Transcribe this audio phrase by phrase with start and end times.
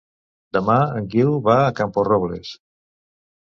[0.57, 2.59] Demà en Guiu va a Camporrobles.